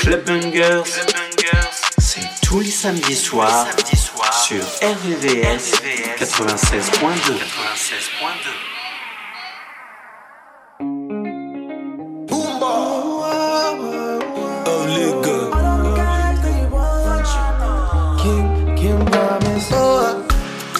[0.00, 0.84] Club Bungers,
[1.98, 3.66] c'est tous les samedis soirs
[4.44, 5.72] sur RVVS
[6.18, 7.34] 96.2.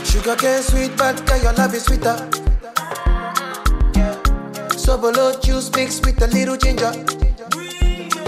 [0.04, 2.16] Sugar cane sweet, but your love is sweeter.
[4.92, 6.92] Sobolo juice mixed with a little ginger.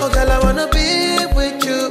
[0.01, 1.91] Oh, girl, I wanna be with you,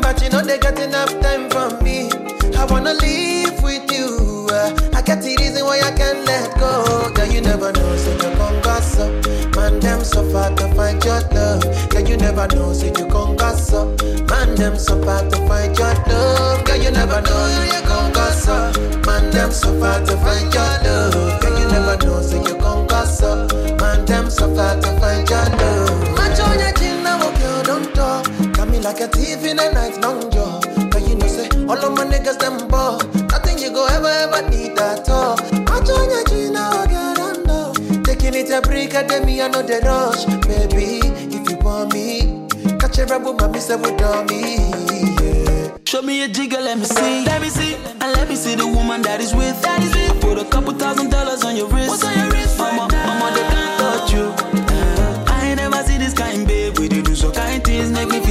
[0.00, 2.08] but you know they got enough time for me.
[2.56, 4.48] I wanna live with you.
[4.50, 7.12] Uh, I get the reason why I can't let go.
[7.12, 9.12] Girl, you never know, so you can gossip.
[9.54, 11.90] Man, them so far to find your love.
[11.90, 14.00] Girl, you never know, so you can gossip.
[14.30, 16.64] Man, them so far to find your love.
[16.64, 18.80] Girl, you never know, so you can gossip.
[19.04, 21.40] Man, them so far to find your love.
[21.42, 23.52] Girl, you never know, so you can gossip.
[23.52, 23.75] Man,
[24.06, 26.14] them so far to find your love.
[26.16, 28.24] Match on your chin, now, girl, don't talk.
[28.54, 30.60] Got me like a thief in the night, long jaw.
[30.90, 32.98] But you know, say, all of my niggas, them ball.
[33.28, 35.36] Nothing you go ever, ever need at all.
[35.66, 37.72] Match on your chin, now, girl, don't know.
[38.04, 39.04] Taking it a break, I
[39.40, 40.24] I know the rush.
[40.46, 41.00] Baby,
[41.36, 42.46] if you want me,
[42.78, 44.00] catch a rebel, my miss with.
[44.00, 45.76] Yeah.
[45.84, 47.24] Show me a jigger, let me see.
[47.24, 47.74] Let me see.
[47.74, 49.60] And let me see the woman that is with.
[49.62, 50.10] That is with.
[50.10, 51.88] I put a couple thousand dollars on your wrist.
[51.88, 52.35] What's on your wrist?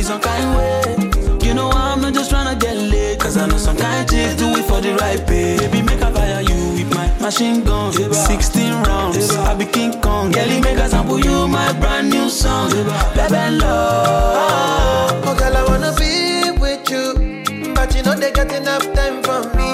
[0.06, 0.84] Some kind way.
[1.42, 3.20] You know I'm not just trying to get laid.
[3.20, 5.58] Cause I know some kind chicks do it for the right pay.
[5.58, 7.92] Baby, make a fire you with my machine gun.
[7.92, 10.32] 16 rounds, I be King Kong.
[10.32, 12.70] Girlie, make a sample you my brand new song.
[13.16, 15.24] Baby, love.
[15.26, 17.74] Oh, girl, I wanna be with you.
[17.74, 19.70] But you know they got enough time for me.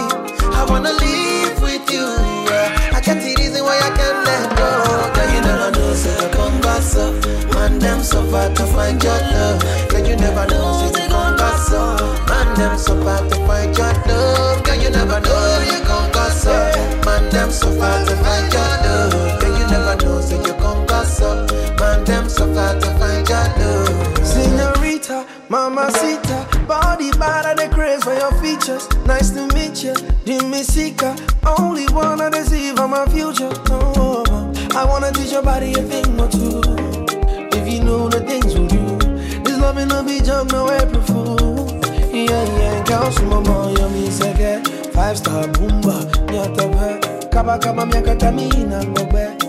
[0.55, 2.07] I wanna live with you.
[2.47, 2.95] Yeah.
[2.95, 4.69] I got the reason why I can't let go.
[5.13, 7.19] Girl, you never know, say come gossip.
[7.53, 9.50] Man, them so far to find your love.
[12.61, 14.63] Them so far to find your love.
[14.63, 17.05] Girl, you never know, you gon' come gossip.
[17.05, 19.41] Man, them so far to find your love.
[19.41, 21.49] Girl, you never know, say you gon' come gossip.
[21.79, 24.27] Man, them so far to find your love.
[24.27, 26.37] Senorita, mamacita,
[26.67, 28.87] body bad and the craze for your features.
[29.05, 29.93] Nice to meet you,
[30.25, 31.11] Dimisika.
[31.57, 33.51] Only wanna deceive on my future.
[33.69, 36.61] Oh, I wanna teach your body a thing or two.
[37.57, 38.97] If you know the things we do,
[39.43, 40.79] this loving no be jump, no April fool.
[40.79, 40.80] Yeah,
[44.93, 47.27] Five star boomba, nyata be.
[47.29, 49.40] Kaba kaba miaka tamina ngobe.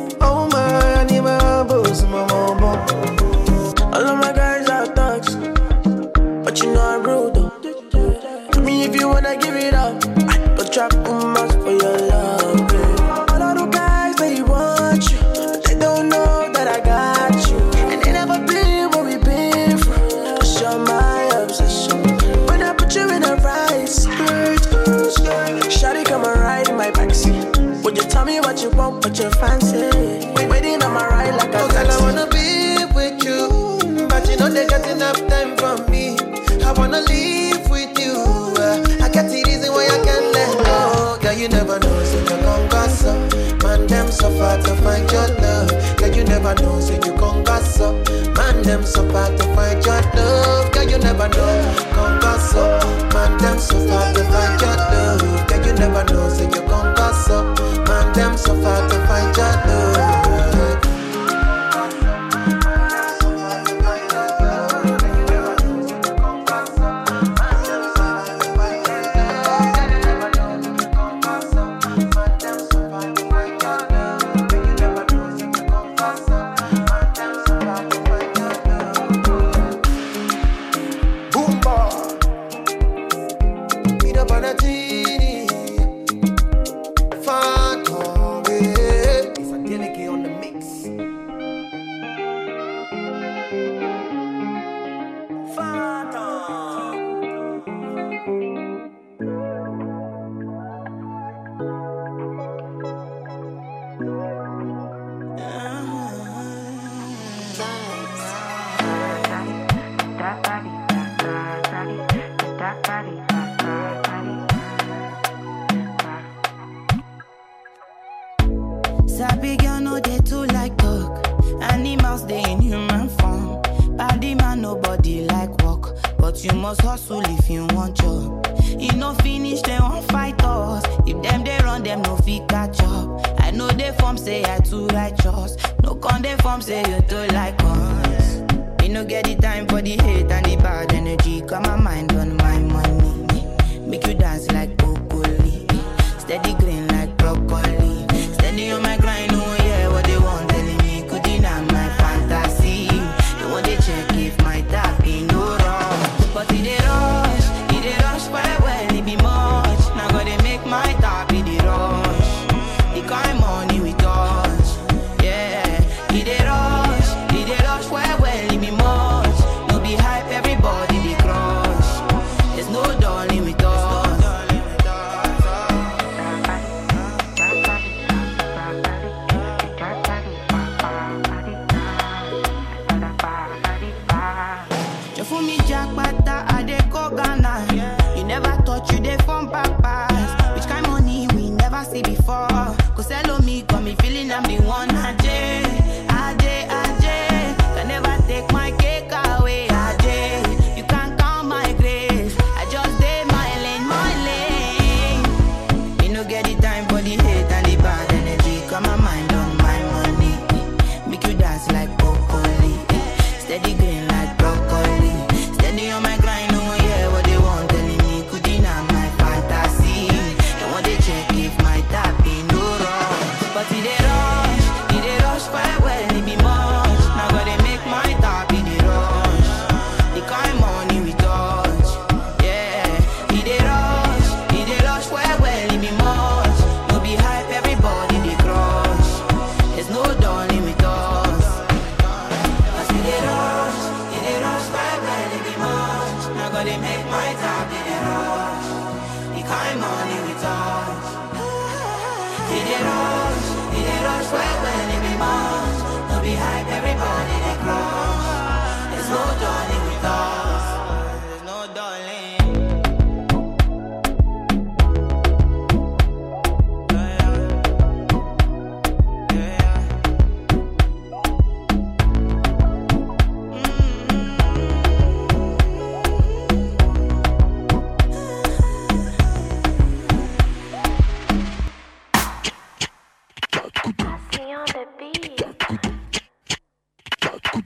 [44.42, 45.70] Far to find your love.
[45.96, 47.94] Girl, you never know, so you can gossip.
[48.36, 50.72] Man, them so far to find your love.
[50.72, 51.54] Girl, you never know,
[51.94, 52.82] can gossip.
[52.82, 53.01] Man,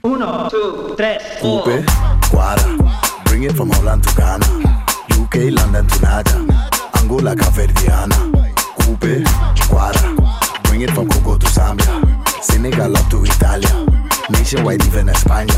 [0.03, 1.21] Uno, two, tres.
[1.39, 1.85] Coupe,
[2.29, 2.77] Guara,
[3.25, 4.45] bring it from Holland to Ghana,
[5.13, 8.17] UK, London to Naja, Angola, Caverdiana.
[8.81, 9.23] Coupe,
[9.69, 13.85] Guara, bring it from Congo to Zambia, Senegal up to Italia,
[14.29, 15.55] nationwide even España.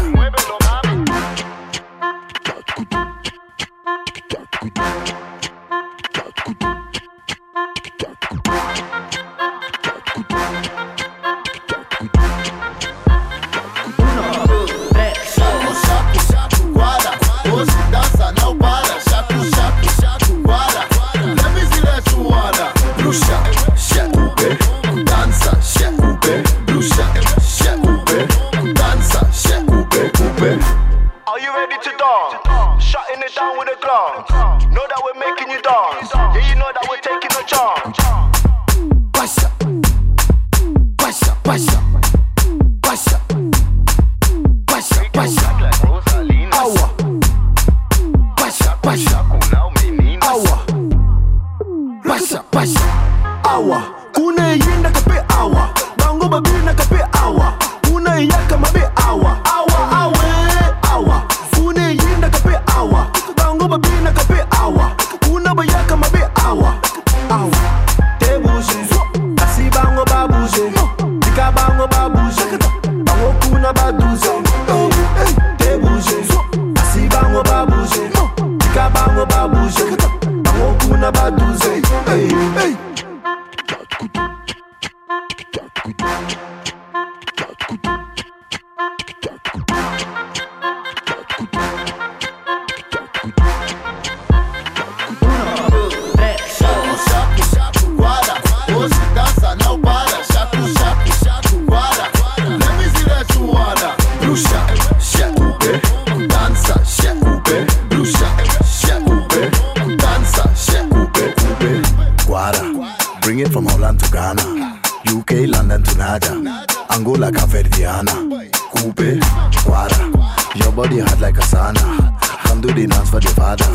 [122.79, 123.69] Ordinanță face faza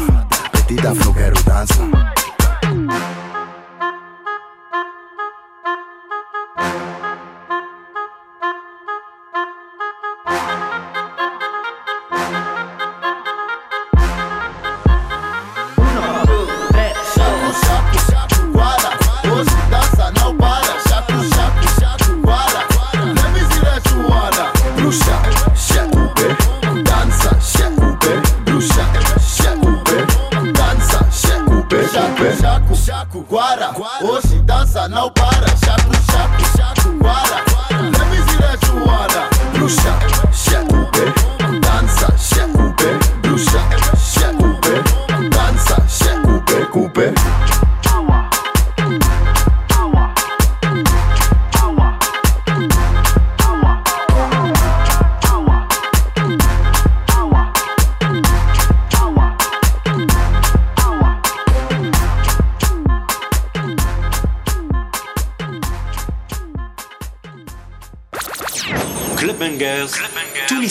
[0.51, 1.94] Petita flu care dança.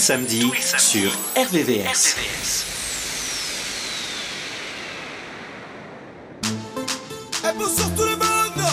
[0.03, 2.15] Samedis sur RVVS.
[7.45, 8.65] Et bonsoir tout le monde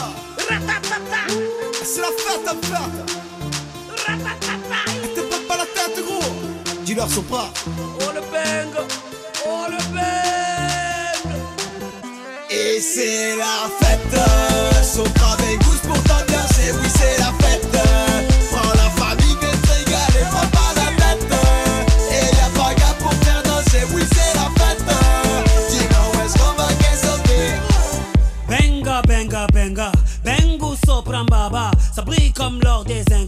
[1.85, 2.99] C'est la fête à fête.
[5.05, 6.35] Et t'es pas pas la tête gros.
[6.83, 7.53] Dis-leur son pas.
[7.69, 8.85] Oh le bang,
[9.47, 11.33] oh le bang.
[12.51, 14.50] Et c'est la fête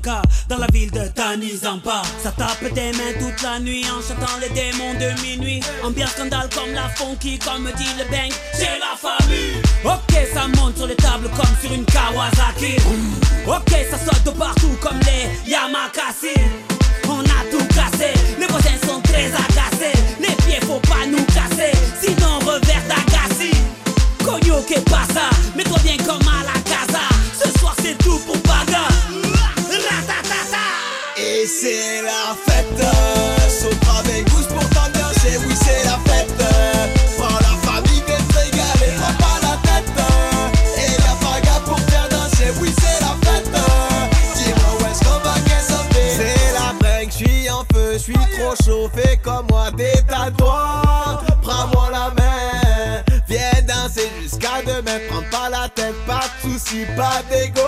[0.03, 2.03] Dans la ville de Tanizampa.
[2.23, 5.61] Ça tape des mains toute la nuit En chantant les démons de minuit.
[5.85, 9.63] Ambiance scandale comme la funky Comme dit le bang, c'est la famille.
[9.85, 12.77] Ok, ça monte sur les tables comme sur une Kawasaki.
[13.47, 16.35] Ok, ça saute de partout comme les Yamakasi.
[17.09, 19.99] On a tout cassé, les voisins sont très agacés.
[20.21, 23.51] Les pieds faut pas nous casser, sinon on revers d'agaci
[24.25, 26.42] Cogno que pasa, mets-toi bien comme à
[50.37, 53.03] Prends-moi la main.
[53.29, 54.99] Viens danser jusqu'à demain.
[55.09, 57.61] Prends pas la tête, pas de soucis, pas d'ego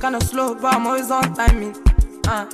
[0.00, 1.74] Kinda slow, but I'm always on timing.
[2.26, 2.46] Uh.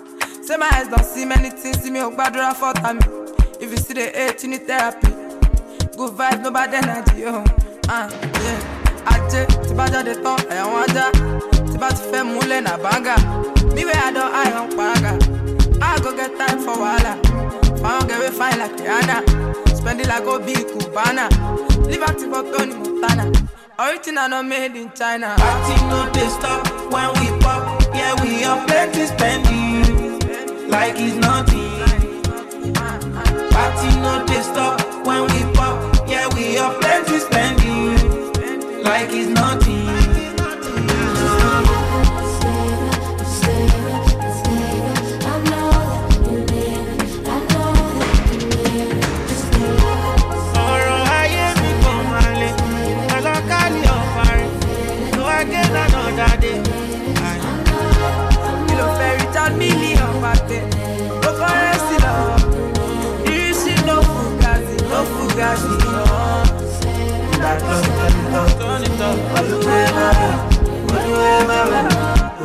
[0.43, 2.99] Say my eyes don't see many things, see me oh, gbadura for time.
[3.61, 5.09] If you see the hate, you need therapy.
[5.97, 7.45] Good vibe, no bad energy, oh.
[7.89, 8.11] Uh,
[8.43, 8.81] yeah.
[9.07, 11.07] Ajé, tí bá jáde tán, ẹ̀wọ̀n ajá.
[11.71, 13.15] Tí bá ti fẹ́ múlẹ̀ nà bánga.
[13.75, 15.13] Me where I don't eye on paraga.
[15.83, 17.13] I go get time for wahala.
[17.81, 19.77] Fine girl, we fine like Rihanna.
[19.77, 21.29] Spend it like Obi Cubana.
[21.91, 23.33] Liberty for Tony Montana.
[23.79, 25.35] Original not made in China.
[25.37, 27.34] Party no they stop when we.
[27.95, 30.69] Yeah, we have plenty spending.
[30.69, 31.71] Like it's nothing.
[33.51, 36.09] Party no they stop when we pop.
[36.09, 38.83] Yeah, we have plenty spending.
[38.83, 39.64] Like it's nothing.
[67.73, 70.35] Ìtọ́nitọ́ tọ́nitọ́ olúwẹ̀ máa wẹ̀
[70.95, 71.85] olúwẹ̀ máa wẹ̀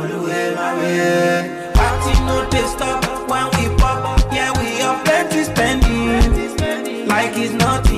[0.00, 1.42] olúwẹ̀ máa wẹ̀.
[1.76, 2.36] Party no
[2.72, 2.98] stop
[3.30, 3.98] when we pop.
[4.36, 7.08] Yeah, we have plenty spending.
[7.12, 7.89] Like it's nothing.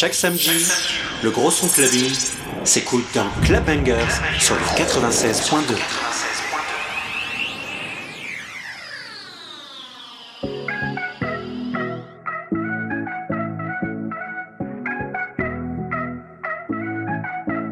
[0.00, 0.66] Chaque samedi,
[1.22, 2.10] le gros son clubbing
[2.64, 3.98] s'écoute dans Club Bangers
[4.38, 5.74] sur le 96.2.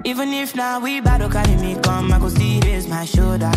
[0.04, 3.50] Even if now we battle, carry me come, I go see this my shoulder.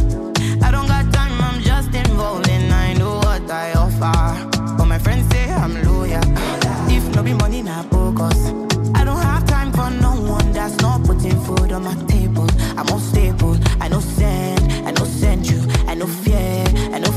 [0.63, 4.47] I don't got time, I'm just involved and I know what I offer.
[4.77, 6.60] But my friends say I'm loyal.
[7.15, 8.51] No be money, not focus.
[8.95, 12.47] I don't have time for no one that's not putting food on my table.
[12.77, 17.10] I'm unstable, I know send, I know send you, I know fear, I know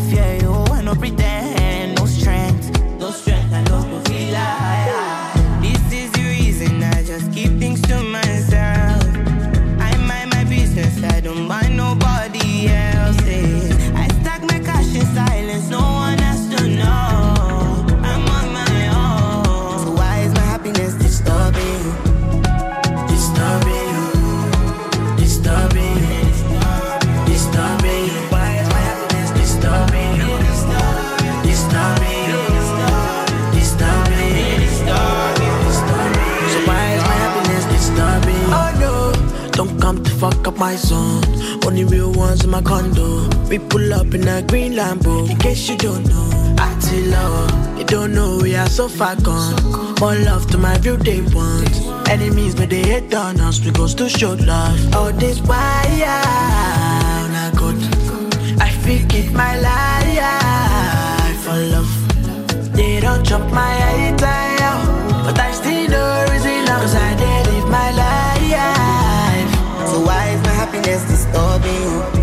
[40.65, 41.23] my zone.
[41.67, 43.29] Only real ones in my condo.
[43.51, 45.29] We pull up in a green Lambo.
[45.31, 46.29] In case you don't know,
[46.67, 47.79] I tell.
[47.79, 49.57] You don't know we are so far gone.
[50.01, 51.77] More love to my real day ones.
[52.09, 53.59] Enemies, but they hate on us.
[53.79, 54.79] Goes to show love.
[54.99, 57.79] Oh, this I'm not good.
[58.67, 61.93] I forget my life for love.
[62.77, 65.23] They don't chop my head out, oh.
[65.27, 66.54] but I still know reason
[70.85, 72.14] happiness disturbing you?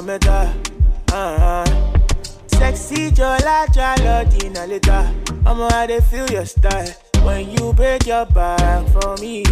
[0.00, 0.38] O kí ń gbọ́ mọ̀ mẹ́ta.
[1.12, 1.64] Uh-huh.
[2.58, 4.98] Sexy jọlá jálọ dínà létà.
[5.50, 6.90] Ọmọ I dey feel your style
[7.24, 9.42] when you break your back for me.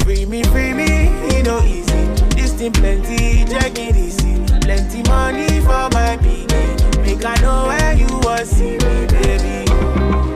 [0.00, 0.88] Free me, free me,
[1.32, 2.00] e no easy.
[2.36, 4.32] This thing plenty, check it easy.
[4.64, 6.70] Plenty money for my pikin.
[7.04, 9.56] Make I know where you wan see me, baby.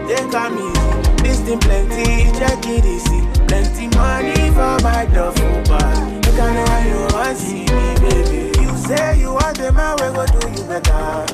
[0.09, 0.89] Take am easy.
[1.23, 3.21] This thing plenty, check it easy.
[3.49, 6.22] Plenty money for my duffel bag.
[6.33, 8.61] Make I know where you wan see me, baby.
[8.61, 11.27] You say you want a man we go do you better.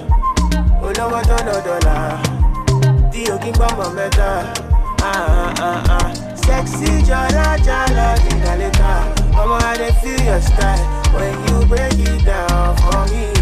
[0.82, 1.96] Olówó tó ná dọ́là,
[3.12, 4.30] tí o kí ń gbọ́ mọ̀ mẹ́ta.
[5.02, 6.08] Ah, ah, ah, ah.
[6.44, 6.90] Sexy
[8.24, 8.92] dina leta.
[9.36, 10.84] Mama, I dey feel your style
[11.14, 13.37] when you break it down for me.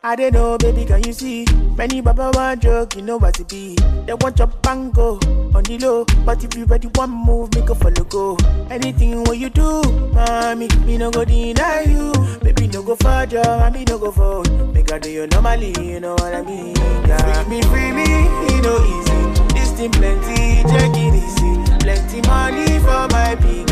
[0.00, 1.44] I don't know, baby, can you see?
[1.76, 3.74] Many baba want joke, you know what it be.
[4.06, 5.16] They want your bango
[5.54, 8.36] on the low, but if you ready one move, make a follow go.
[8.70, 9.82] Anything what you do,
[10.14, 12.12] mommy, me no go deny you.
[12.38, 15.74] Baby, no go for job, and me no go for Make I do you normally,
[15.80, 16.76] you know what I mean?
[16.76, 17.42] Yeah.
[17.42, 19.54] Free me, free me, it no easy.
[19.54, 21.78] This thing plenty, check it easy.
[21.80, 23.64] Plenty money for my piggy.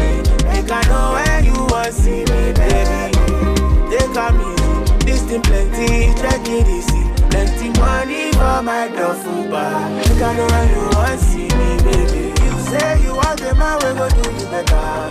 [0.43, 3.15] Make I know where you want see me, baby.
[3.97, 4.66] Take come easy.
[5.07, 7.03] This thing plenty, check it easy.
[7.31, 10.09] Plenty money for my duffel bag.
[10.11, 12.25] Make I know where you want see me, baby.
[12.45, 15.09] You say you want the man, we go do you better.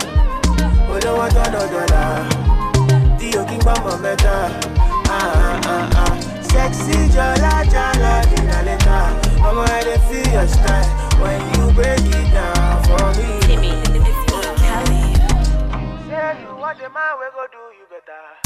[0.88, 2.28] Oh, don't want no dollar.
[3.18, 4.42] Dio King Bamba better.
[5.08, 6.42] Ah, ah, ah, ah.
[6.42, 8.98] Sexy jala jala dina leta.
[9.40, 10.88] Mama, I feel your style
[11.20, 13.28] when you break it down for me.
[13.46, 13.72] Timmy,
[16.08, 18.45] Say you want the man, we go do you better.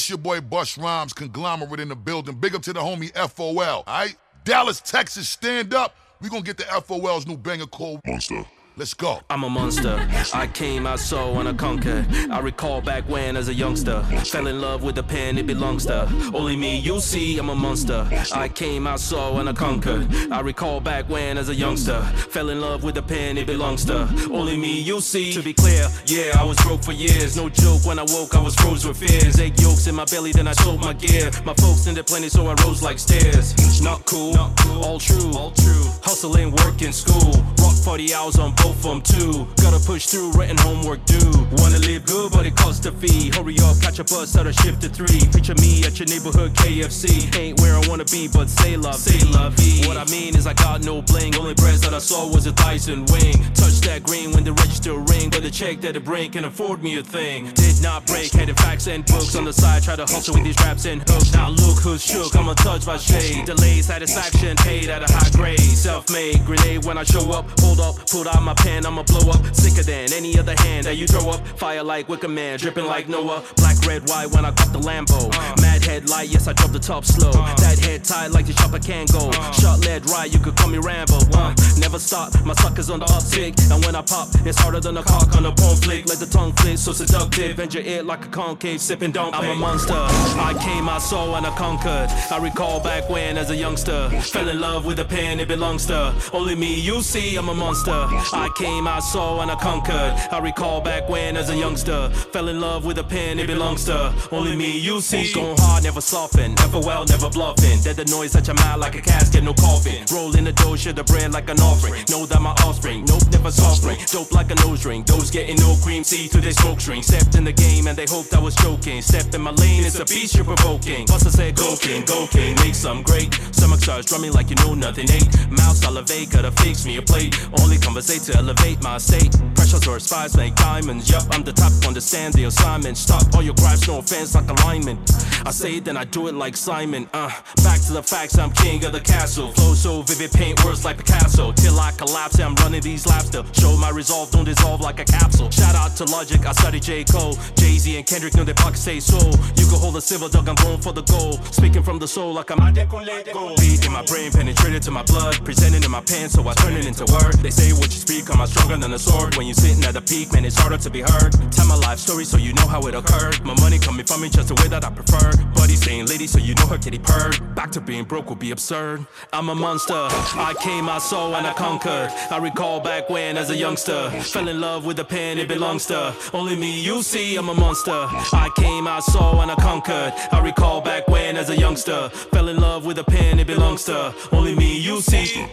[0.00, 2.34] This your boy Busta Rhymes, conglomerate in the building.
[2.36, 4.16] Big up to the homie FOL, alright?
[4.44, 5.94] Dallas, Texas, stand up.
[6.22, 8.46] We gonna get the FOL's new banger called Monster.
[8.80, 9.20] Let's go.
[9.28, 9.94] I'm a monster.
[10.32, 12.06] I came, I saw, and I conquered.
[12.30, 15.84] I recall back when, as a youngster, fell in love with the pen, it belongs
[15.84, 16.78] to only me.
[16.78, 18.08] You see, I'm a monster.
[18.32, 20.08] I came, I saw, and I conquered.
[20.32, 23.84] I recall back when, as a youngster, fell in love with the pen, it belongs
[23.84, 24.80] to only me.
[24.80, 27.36] You see, to be clear, yeah, I was broke for years.
[27.36, 29.38] No joke, when I woke, I was froze with fears.
[29.38, 31.30] Egg yolks in my belly, then I sold my gear.
[31.44, 33.82] My folks in the plenty, so I rose like stairs.
[33.82, 34.82] Not cool, Not cool.
[34.82, 35.84] all true, all true.
[36.02, 37.44] Hustling, working, school.
[37.60, 39.46] Rock 40 hours on both of them too.
[39.56, 41.32] Gotta push through, written homework due.
[41.58, 43.30] Wanna live good, but it costs a fee.
[43.34, 45.20] Hurry up, catch a bus out of shift to three.
[45.32, 47.28] Picture me at your neighborhood KFC.
[47.36, 49.58] Ain't where I wanna be, but say love, say love.
[49.86, 51.34] What I mean is I got no bling.
[51.36, 53.34] Only breads that I saw was a Dyson wing.
[53.54, 56.82] Touch that green when the register ring, but the check that it bring can afford
[56.82, 57.50] me a thing.
[57.54, 59.82] Did not break, had facts and books on the side.
[59.82, 61.32] Try to hustle with these raps and hooks.
[61.32, 62.36] Now look who's shook.
[62.36, 63.46] I'm untouched by shade.
[63.46, 65.60] Delay, satisfaction, paid at a high grade.
[65.60, 67.44] Self-made grenade when I show up.
[67.60, 69.40] Hold up, pulled out my pen, I'ma blow up.
[69.54, 71.46] Sicker than any other hand that you throw up.
[71.58, 73.42] Fire like Wicker Man, dripping like Noah.
[73.56, 75.30] Black, red, white when I got the Lambo.
[75.34, 75.62] Uh.
[75.62, 77.30] Mad head light, yes, I drop the top slow.
[77.30, 77.54] Uh.
[77.56, 79.30] That head tied like the chopper can go.
[79.30, 79.52] Uh.
[79.52, 81.18] Shot lead right, you could call me Rambo.
[81.32, 83.54] Uh, never stop, my suckers on the uptick.
[83.70, 86.06] And when I pop, it's harder than a cock on a bone flick.
[86.06, 87.56] Let the tongue flick, so seductive.
[87.56, 89.94] Bend your ear like a concave, sipping don't I'm a monster.
[89.94, 92.08] I came, I saw, and I conquered.
[92.30, 95.86] I recall back when, as a youngster, fell in love with a pen, it belongs
[95.86, 96.80] to only me.
[96.80, 98.06] You see, I'm a monster.
[98.32, 100.14] I came, I saw, and I conquered.
[100.32, 103.84] I recall back when, as a youngster, fell in love with a pen, it belongs
[103.84, 104.78] to only me.
[104.78, 107.80] You see, going hard, never soften, never well, never bluffing.
[107.82, 110.04] Dead the noise at your mouth like a casket, no coffin.
[110.12, 112.04] Rolling the dough, share the bread like an offering.
[112.08, 113.98] Know that my offspring, nope, never soft ring.
[114.06, 115.02] Dope like a nose ring.
[115.04, 117.02] Those getting no cream, see through their smoke string.
[117.02, 119.02] Stepped in the game and they hoped I was joking.
[119.02, 121.06] Stepped in my lane, it's a beast you're provoking.
[121.06, 123.34] Buster said, Go king, go king, make some great.
[123.52, 125.10] Stomach starts drumming like you know nothing.
[125.10, 127.34] Eight mouth salivate, gotta fix me a plate.
[127.60, 129.30] Only conversate to elevate my state.
[129.54, 131.10] Pressures or spies make diamonds.
[131.10, 132.96] Yup, I'm the type to understand the assignment.
[132.96, 134.98] Stop all your gripes, no offense, like alignment.
[135.46, 137.08] I say it, then I do it like Simon.
[137.12, 137.30] Uh,
[137.64, 139.52] back to the facts, I'm king of the castle.
[139.52, 141.52] Flow so vivid, paint words like Picasso.
[141.52, 145.04] Till I collapse, I'm running these laps to show my resolve, don't dissolve like a
[145.04, 145.50] capsule.
[145.50, 147.04] Shout out to Logic, I study J.
[147.04, 147.36] Cole.
[147.56, 149.18] Jay Z and Kendrick know their pockets say so.
[149.56, 151.44] You can hold a silver dog, I'm going for the gold.
[151.52, 155.44] Speaking from the soul like I'm beat in my brain, penetrated to my blood.
[155.44, 157.34] Presented in my pen, so I turn it into word.
[157.40, 159.36] They say what you speak, I'm stronger than a sword.
[159.36, 161.32] When you're sitting at the peak, man, it's harder to be heard.
[161.52, 163.42] Tell my life story so you know how it occurred.
[163.44, 165.30] My money coming from me just the way that I prefer.
[165.54, 167.54] Buddy saying lady, so you know her kitty purred.
[167.54, 169.06] Back to being broke would be absurd.
[169.32, 169.94] I'm a monster.
[169.94, 172.10] I came, I saw, and I conquered.
[172.30, 175.86] I recall back when, as a youngster, fell in love with a pen, it belongs
[175.86, 176.80] to only me.
[176.80, 177.92] You see, I'm a monster.
[177.92, 180.12] I came, I saw, and I conquered.
[180.32, 183.84] I recall back when, as a youngster, fell in love with a pen, it belongs
[183.84, 184.78] to only me.
[184.78, 185.46] You see.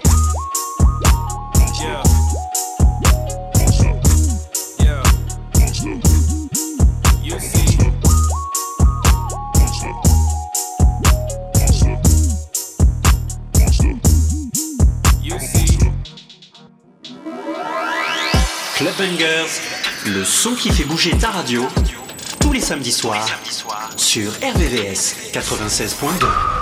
[1.79, 2.16] Yeah.
[18.77, 19.59] Club Bangers,
[20.05, 21.67] le son qui fait bouger ta radio,
[22.39, 23.27] tous les samedis soirs,
[23.95, 26.56] sur RVVS 96.2.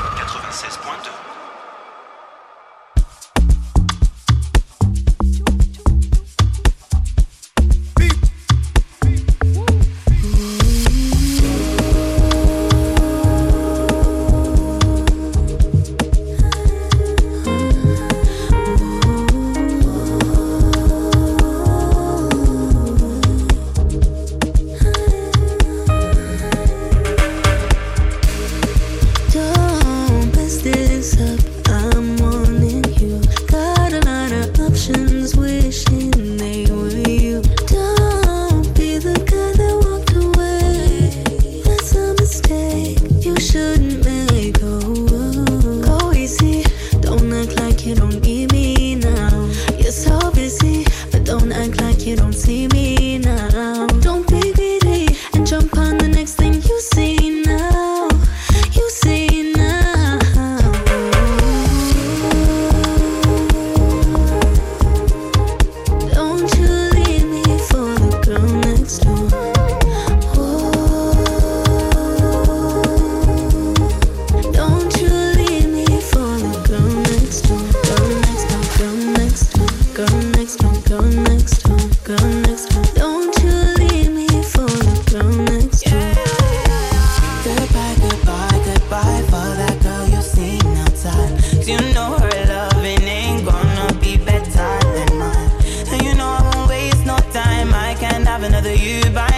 [98.45, 99.34] another you by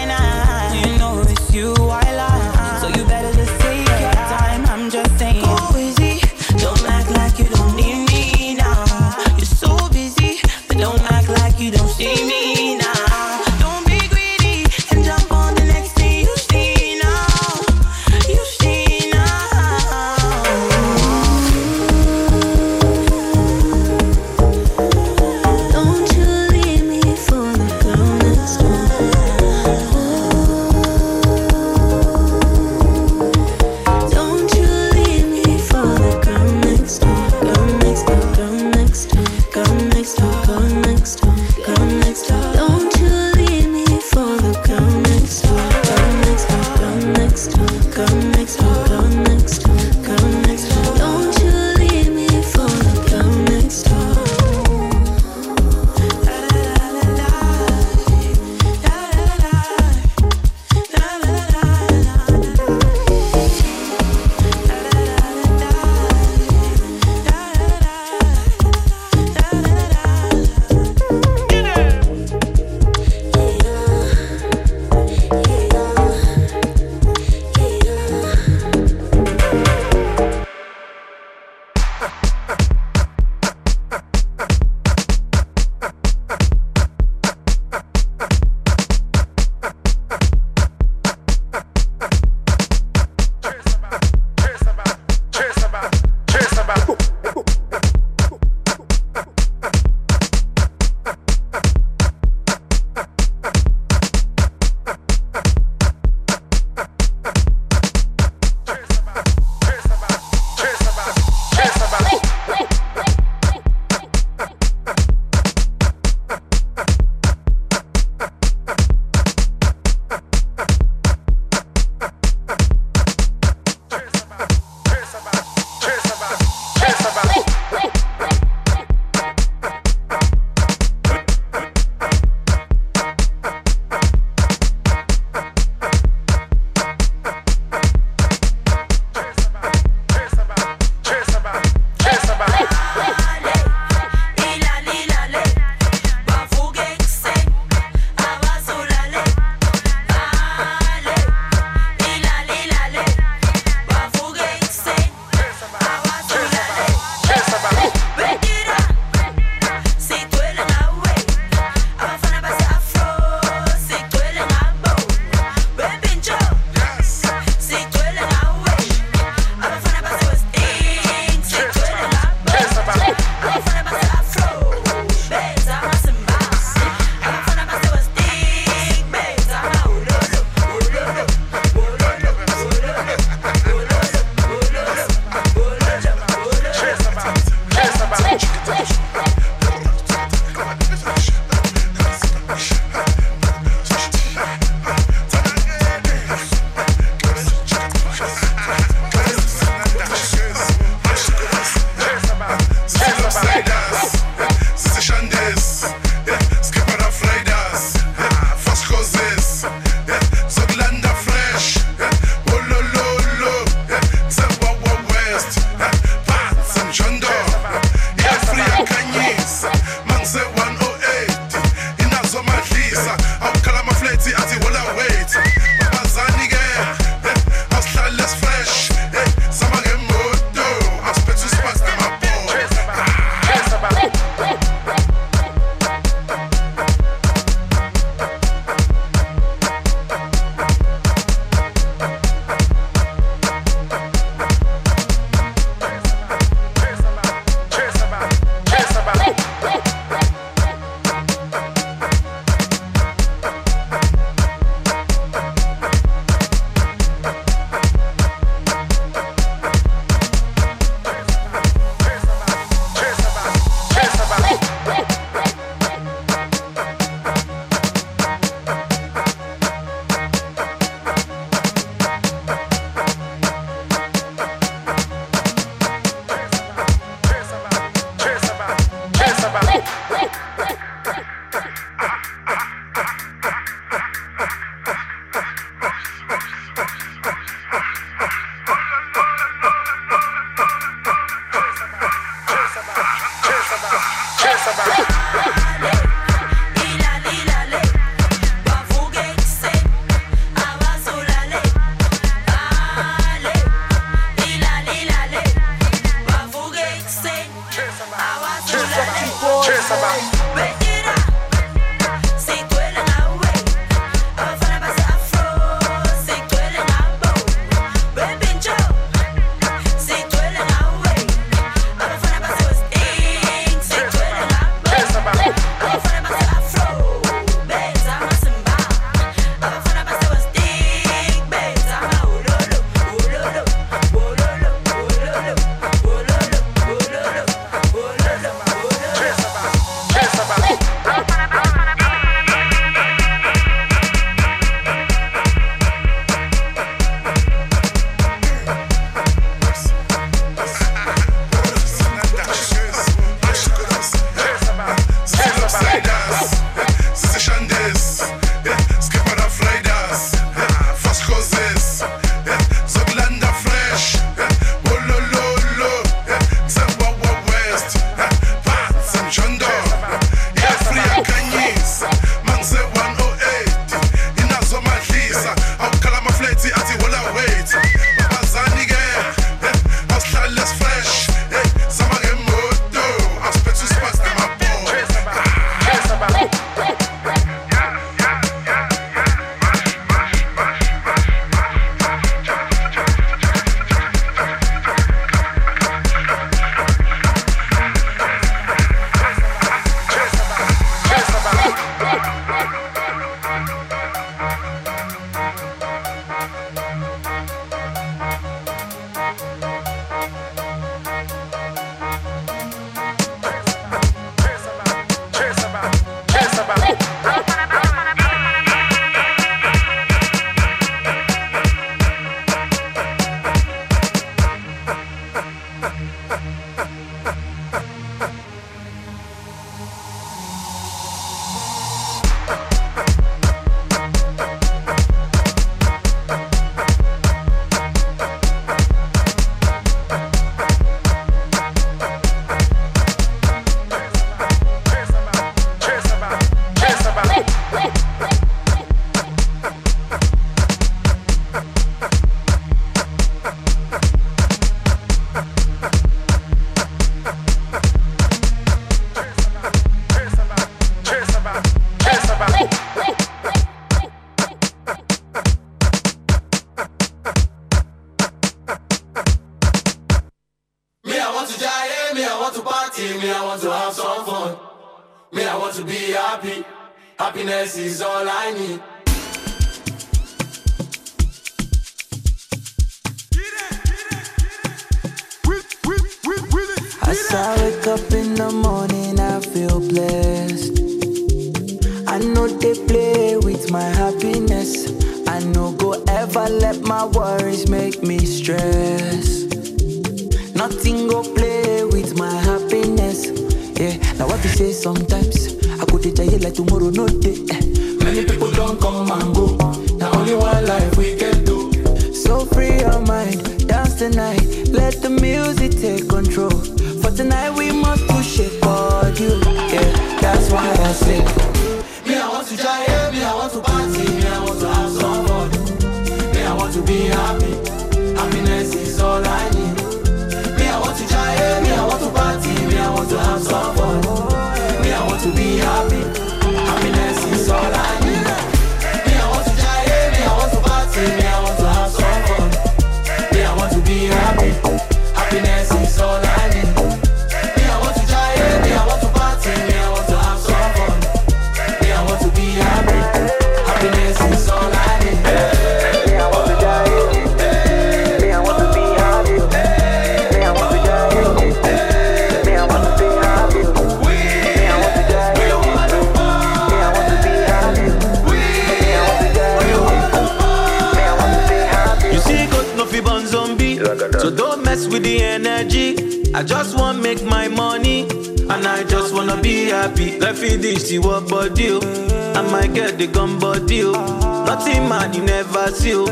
[579.88, 580.18] happy.
[580.18, 582.32] Life is this, you what body, oh.
[582.34, 584.44] I might get the gun body, oh.
[584.44, 586.06] Nothing man, you never see, oh.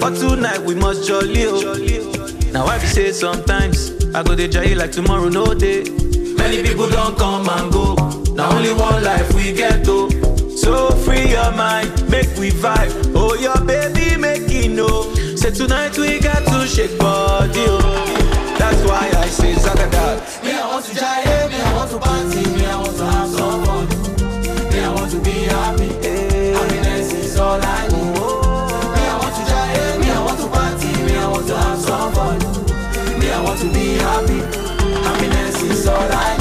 [0.00, 1.74] Tonight, we must jolly, oh.
[2.52, 5.84] Now I be say sometimes, I go to jail like tomorrow, no day.
[6.34, 7.94] Many people don't come and go.
[8.34, 10.10] Now only one life we get, to.
[10.56, 13.12] So free your mind, make we vibe.
[13.14, 15.14] Oh, your baby make it know.
[15.36, 17.64] Say tonight we got to shake body.
[17.66, 18.56] Oh.
[18.58, 20.29] That's why I say Zagada.
[34.20, 34.40] happy.
[35.02, 36.39] Happiness is all I need.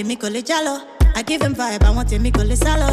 [0.00, 0.74] Èmi kò lè jálọ.
[1.16, 2.88] I give him vibe, àwọn tèmi kò lè sálọ.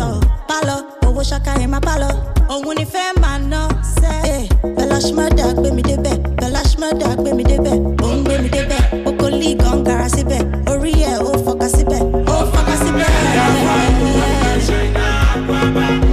[0.50, 2.14] Pálọ̀, owó ṣaka ẹ̀ máa pálọ̀.
[2.54, 3.62] Òun ni fẹ́ máa ná
[4.00, 4.48] sẹ́.
[4.78, 6.18] Bẹ́lá Ṣmọ́dà gbé mi débẹ̀.
[6.40, 7.78] Bẹ́lá Ṣmọ́dà gbé mi débẹ̀.
[8.04, 8.82] Òun gbé mi débẹ̀.
[9.10, 10.42] Oko lì gan gara síbẹ̀.
[10.72, 12.02] Orí ẹ̀ ó fọkà síbẹ̀.
[12.34, 13.10] Ó fọkà síbẹ̀.
[15.46, 16.05] My day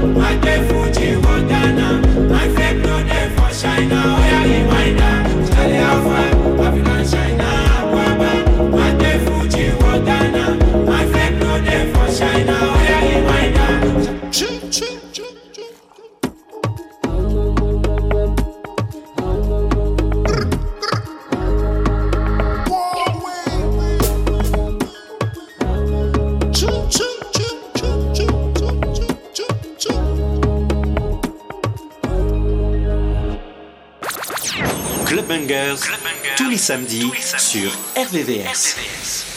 [36.53, 38.45] tous les samedis sur RVVS.
[38.45, 39.32] Matos.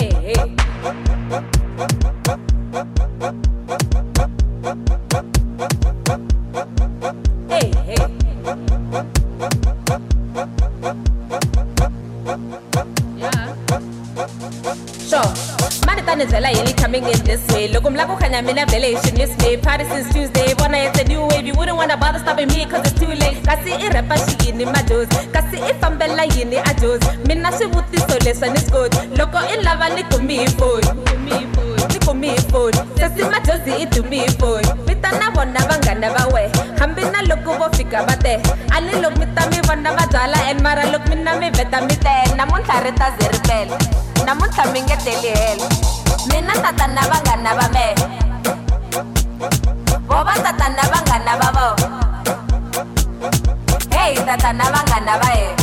[0.00, 1.19] Hey,
[17.68, 19.56] Look, I'm like, Okanya, mina velation this way.
[19.58, 20.54] Party since Tuesday.
[20.58, 21.46] Wanna it's a new wave.
[21.46, 23.36] You wouldn't wanna bother stopping me cause it's too late.
[23.44, 25.08] Kasi i repa she in my dose.
[25.28, 27.04] Kasi if I'm bella in a dose.
[27.28, 28.94] Mina she would this so listen is good.
[29.18, 30.84] Loco oh, in lava, nico me food.
[31.92, 32.74] Nico me food.
[32.96, 34.64] Sasi ma josi itu me food.
[34.88, 36.48] Mita na wana banga never way.
[36.80, 38.40] Hambi na loco bo fika bate.
[38.72, 40.48] Ali look mita mi wana bajala.
[40.48, 42.16] En mara look mina mi veta mi te.
[42.40, 44.00] Namun tareta zerbel.
[44.24, 47.86] namuntlha mi nge teli helo mina tatana vanghana va me.
[50.08, 51.66] Vo va tatana vanghana va vo
[53.94, 55.59] heyi tatana vanghana va he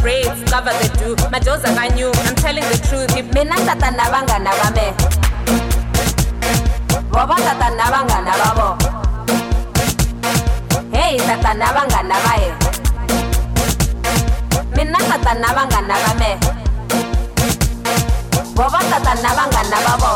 [0.00, 3.16] braids, cover the do My jaws are new, I'm telling the truth.
[3.16, 4.86] If mina tata na banga na bame
[7.10, 8.68] Boba tata na banga na babo
[10.92, 12.48] Hey tata na banga na bae
[14.76, 16.30] Mina tata na banga na bame
[18.54, 20.12] Boba tata na bangana babo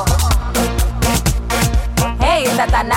[2.20, 2.97] Hey tata na